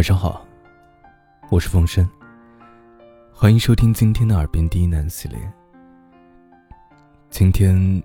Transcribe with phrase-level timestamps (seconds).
[0.00, 0.46] 晚上好，
[1.50, 2.08] 我是风声。
[3.34, 5.38] 欢迎收听今天的耳边低喃系列。
[7.28, 8.02] 今天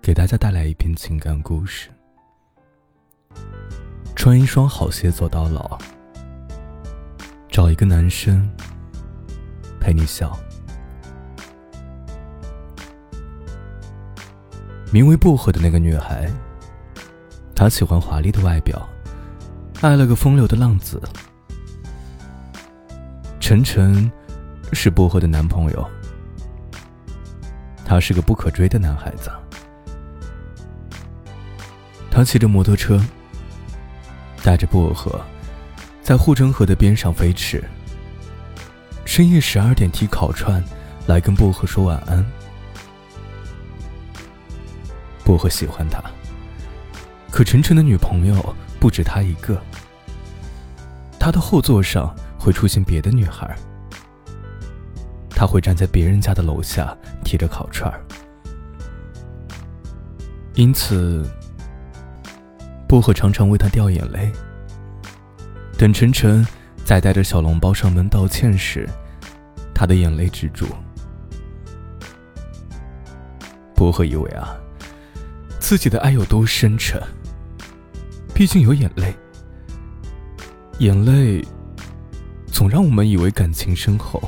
[0.00, 1.90] 给大家带来一篇情感故事：
[4.14, 5.78] 穿一双好鞋走到老，
[7.50, 8.50] 找一个男生
[9.78, 10.34] 陪你笑。
[14.90, 16.26] 名为薄荷的那个女孩，
[17.54, 18.88] 她喜欢华丽的外表。
[19.82, 21.00] 爱了个风流的浪子，
[23.38, 24.10] 晨晨
[24.72, 25.86] 是薄荷的男朋友。
[27.84, 29.30] 他是个不可追的男孩子。
[32.10, 33.00] 他骑着摩托车，
[34.42, 35.20] 带着薄荷，
[36.02, 37.62] 在护城河的边上飞驰。
[39.04, 40.62] 深夜十二点提烤串
[41.06, 42.24] 来跟薄荷说晚安。
[45.22, 46.02] 薄荷喜欢他，
[47.30, 48.56] 可晨晨的女朋友。
[48.86, 49.60] 不止他一个，
[51.18, 53.52] 他的后座上会出现别的女孩。
[55.28, 57.92] 他会站在别人家的楼下提着烤串，
[60.54, 61.28] 因此
[62.88, 64.30] 薄荷常常为他掉眼泪。
[65.76, 66.46] 等晨晨
[66.84, 68.88] 再带着小笼包上门道歉时，
[69.74, 70.64] 他的眼泪止住。
[73.74, 74.56] 薄荷以为啊，
[75.58, 77.02] 自己的爱有多深沉。
[78.36, 79.16] 毕竟有眼泪，
[80.80, 81.42] 眼泪
[82.52, 84.22] 总让我们以为感情深厚。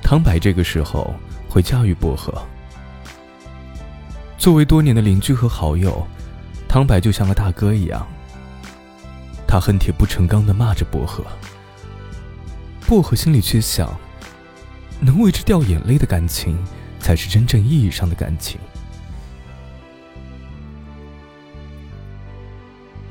[0.00, 1.12] 汤白这个时候
[1.48, 2.32] 会驾驭薄荷。
[4.38, 6.06] 作为多年的邻居和好友，
[6.68, 8.06] 汤白就像个大哥一样。
[9.48, 11.24] 他恨铁不成钢的骂着薄荷，
[12.86, 13.92] 薄荷心里却想，
[15.00, 16.56] 能为之掉眼泪的感情，
[17.00, 18.60] 才是真正意义上的感情。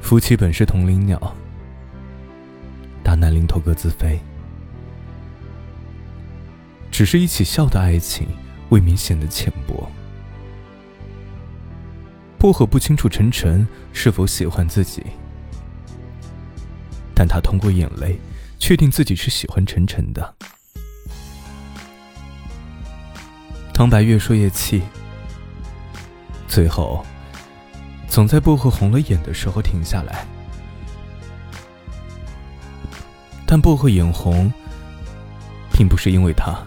[0.06, 1.20] 夫妻本是同林鸟，
[3.04, 4.20] 大难临头各自飞。
[6.92, 8.28] 只是一起笑的爱情，
[8.70, 9.90] 未免显得浅薄。
[12.38, 15.02] 薄荷不清楚晨晨是否喜欢自己，
[17.16, 18.20] 但他通过眼泪，
[18.60, 20.36] 确定自己是喜欢晨晨的。
[23.74, 24.84] 唐白越说越气，
[26.48, 27.04] 最后。
[28.16, 30.26] 总在薄荷红了眼的时候停下来，
[33.46, 34.50] 但薄荷眼红，
[35.74, 36.58] 并不是因为他，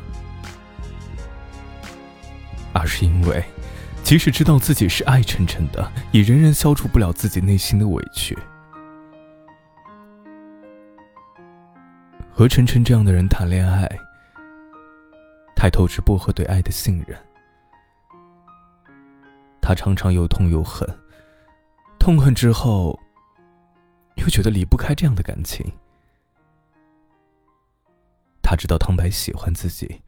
[2.75, 3.43] 而是因为，
[4.03, 8.37] 即使知道自己是爱晨晨的，也仍然消除不了自己内心的委屈。
[12.31, 13.89] 和晨晨这样的人谈恋爱，
[15.57, 17.19] 太透支薄荷对爱的信任，
[19.63, 20.87] 他常常又痛又恨。
[22.09, 22.99] 痛恨之后，
[24.17, 25.63] 又觉得离不开这样的感情。
[28.43, 30.01] 他知道汤白喜欢自己，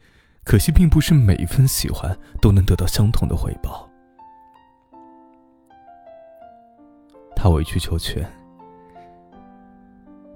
[0.42, 3.86] 可惜并不是每一份喜欢都能得到相同的回报。
[7.36, 8.26] 他委曲求全，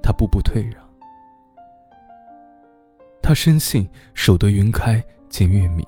[0.02, 0.86] 他步步退让，
[3.22, 5.82] 他深信守得云开见月明，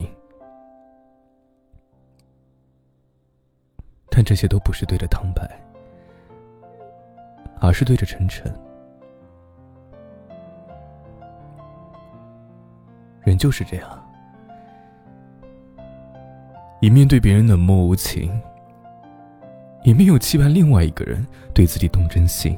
[4.08, 5.65] 但这些都不是对着汤白。
[7.60, 8.52] 而是对着晨晨。
[13.24, 14.08] 人就是这样，
[16.80, 18.40] 一面对别人冷漠无情，
[19.82, 22.56] 一面又期盼另外一个人对自己动真心。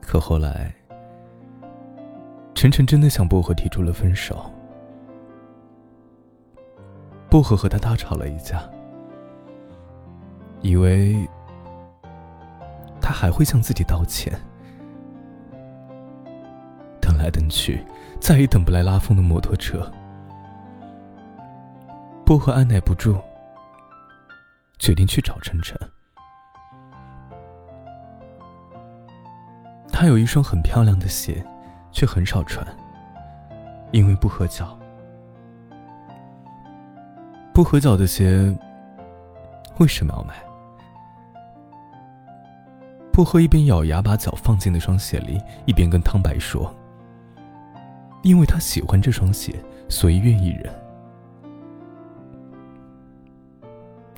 [0.00, 0.72] 可后来，
[2.54, 4.48] 晨晨真的向薄荷提出了分手。
[7.28, 8.62] 薄荷和他大吵了一架。
[10.66, 11.16] 以为
[13.00, 14.32] 他还会向自己道歉，
[17.00, 17.86] 等来等去，
[18.20, 19.88] 再也等不来拉风的摩托车。
[22.24, 23.16] 薄荷按耐不住，
[24.76, 25.78] 决定去找晨晨。
[29.92, 31.46] 他有一双很漂亮的鞋，
[31.92, 32.66] 却很少穿，
[33.92, 34.76] 因为不合脚。
[37.54, 38.52] 不合脚的鞋，
[39.78, 40.34] 为什么要买？
[43.16, 46.70] 薄荷一边咬牙把脚放进那双鞋里，一边跟汤白说
[48.22, 49.54] ：“因为他喜欢这双鞋，
[49.88, 50.70] 所以愿意忍。”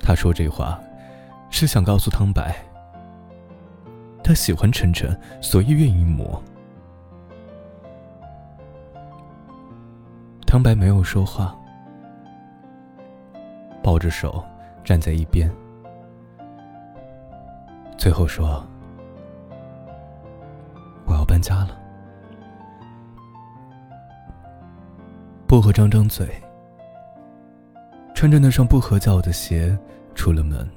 [0.03, 0.77] 他说这话，
[1.49, 2.53] 是想告诉汤白，
[4.21, 6.43] 他喜欢晨晨，所以愿意磨。
[10.45, 11.57] 汤白没有说话，
[13.81, 14.43] 抱着手
[14.83, 15.49] 站在一边。
[17.97, 18.61] 最后说
[21.39, 21.79] ：“搬家了。”
[25.47, 26.27] 薄荷张张嘴，
[28.13, 29.77] 穿着那双不合脚的鞋
[30.13, 30.69] 出了门。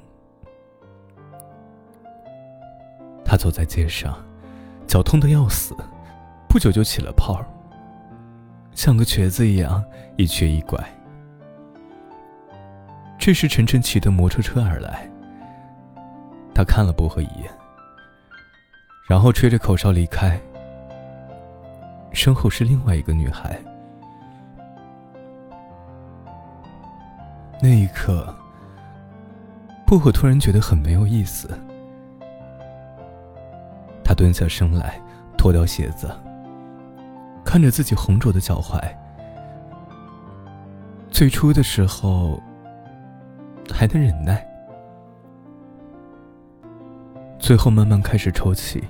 [3.25, 4.17] 他走在街上，
[4.87, 5.75] 脚痛的要死，
[6.47, 7.43] 不久就起了泡
[8.73, 9.83] 像个瘸子一样
[10.15, 10.79] 一瘸一拐。
[13.19, 15.09] 这时，晨晨骑的摩托车而来。
[16.55, 17.51] 他看了薄荷一眼，
[19.07, 20.39] 然后吹着口哨离开。
[22.13, 23.59] 身后是另外一个女孩。
[27.61, 28.33] 那一刻，
[29.85, 31.49] 薄荷突然觉得很没有意思。
[34.03, 35.01] 他蹲下身来，
[35.37, 36.09] 脱掉鞋子，
[37.43, 38.79] 看着自己红肿的脚踝。
[41.09, 42.41] 最初的时候，
[43.71, 44.45] 还能忍耐。
[47.39, 48.83] 最后慢慢开始抽泣，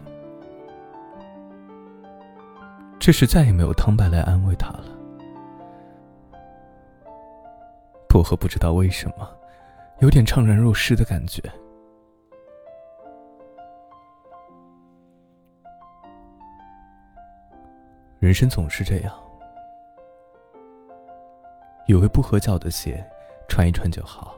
[3.04, 4.86] 这时再也没有汤白来安慰他了。
[8.08, 9.30] 薄荷不知道为什么，
[10.00, 11.44] 有点怅然若失的感觉。
[18.22, 19.14] 人生总是这样，
[21.88, 23.06] 以为不合脚的鞋
[23.50, 24.34] 穿一穿就好，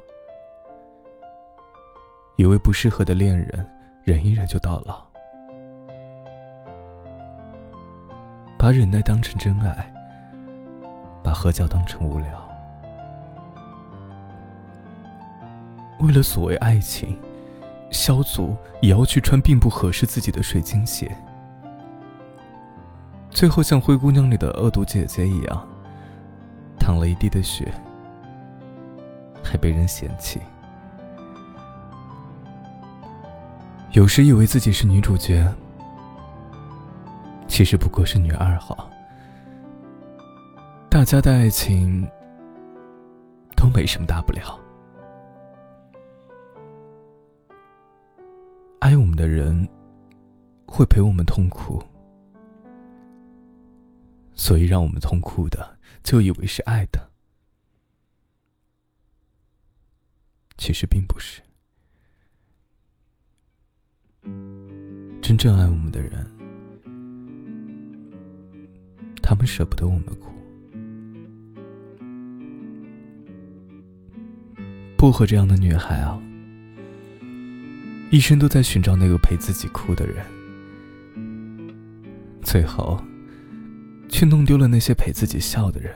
[2.36, 3.64] 以为不适合的恋人。
[4.04, 5.06] 忍一忍就到老，
[8.66, 9.94] 把忍耐当成真爱，
[11.24, 12.50] 把合脚当成无聊。
[16.00, 17.16] 为了所谓爱情，
[17.92, 21.16] 萧祖也要去穿并不合适自己的水晶鞋，
[23.30, 25.68] 最后像灰姑娘里的恶毒姐姐一样，
[26.80, 27.72] 淌了一地的血，
[29.44, 30.42] 还被人嫌弃。
[33.92, 35.54] 有时以为自己是女主角，
[37.56, 38.92] 其实不过是女二号。
[40.90, 42.06] 大家的爱情
[43.56, 44.60] 都没什么大不了，
[48.80, 49.66] 爱我们的人
[50.66, 51.82] 会陪我们痛苦，
[54.34, 57.10] 所以让我们痛苦的就以为是爱的，
[60.58, 61.42] 其实并不是。
[65.22, 66.35] 真正爱我们的人，
[69.28, 70.32] 他们舍不得我们哭。
[74.96, 76.22] 薄荷这样的女孩啊，
[78.12, 80.24] 一生都在寻找那个陪自己哭的人，
[82.44, 83.04] 最后
[84.08, 85.92] 却弄丢了那些陪自己笑的人。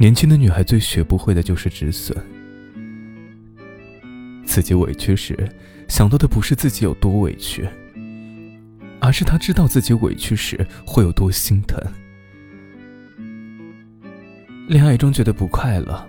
[0.00, 2.16] 年轻的女孩最学不会的就是止损。
[4.46, 5.36] 自己委屈时，
[5.86, 7.68] 想到的不是自己有多委屈，
[9.08, 11.82] 而是他知道自己委屈时会有多心疼。
[14.68, 16.06] 恋爱中觉得不快乐，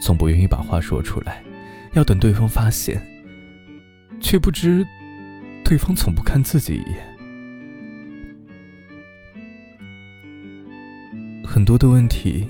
[0.00, 1.44] 总不愿意把话说出来，
[1.92, 3.06] 要等对方发现，
[4.18, 4.82] 却不知
[5.62, 7.06] 对方从不看自己一眼。
[11.44, 12.48] 很多的问题。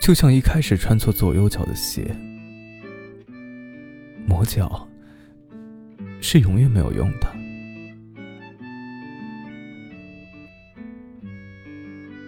[0.00, 2.16] 就像一开始穿错左右脚的鞋，
[4.26, 4.87] 磨脚
[6.20, 7.26] 是永远没有用的。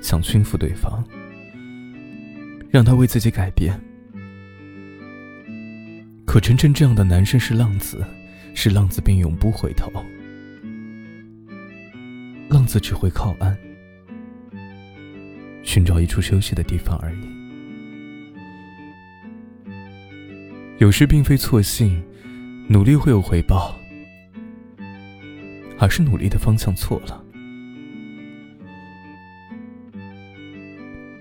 [0.00, 1.04] 想驯服对方，
[2.70, 3.78] 让他为自己改变。
[6.26, 8.04] 可晨晨这样的男生是浪子，
[8.54, 9.90] 是浪子便永不回头。
[12.48, 13.56] 浪子只会靠岸，
[15.62, 17.18] 寻找一处休息的地方而已。
[20.78, 22.02] 有时并非错信，
[22.68, 23.79] 努力会有回报，
[25.80, 27.24] 而是努力的方向错了。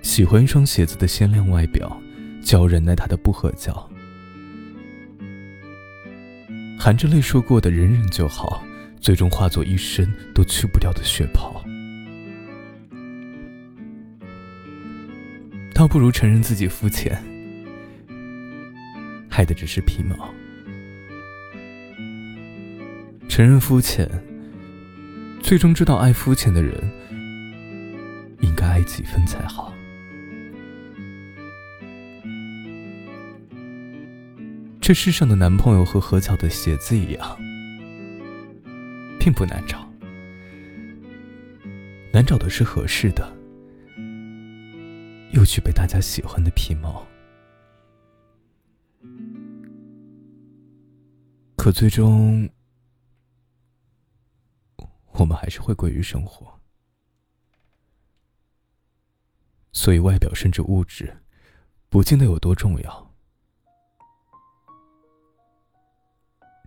[0.03, 1.97] 喜欢一双鞋子的鲜亮外表，
[2.43, 3.89] 就要忍耐它的不合脚。
[6.77, 8.61] 含着泪说过的忍忍就好，
[8.99, 11.63] 最终化作一身都去不掉的血泡。
[15.73, 17.17] 倒不如承认自己肤浅。
[19.29, 20.33] 害的只是皮毛，
[23.29, 24.09] 承认肤浅，
[25.49, 26.71] 最终知道爱肤浅的人
[28.39, 29.73] 应该爱几分才好。
[34.79, 37.35] 这世上的男朋友和何巧的鞋子一样
[39.19, 39.79] 并不难找。
[42.13, 43.35] 难找的是合适的
[45.31, 47.03] 又具备大家喜欢的皮毛。
[51.55, 52.47] 可最终
[55.19, 56.59] 我们还是会归于生活。
[59.71, 61.21] 所以，外表甚至物质，
[61.89, 63.13] 不见得有多重要。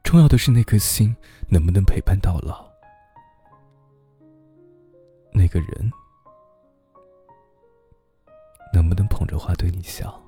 [0.04, 1.16] 重要的是那颗心
[1.48, 2.70] 能不能陪伴到老，
[5.32, 5.90] 那个人
[8.72, 10.21] 能不能捧着花对你笑。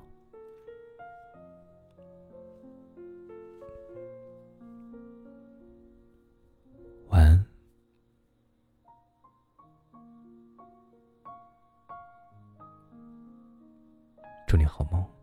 [14.55, 15.14] 祝你好梦。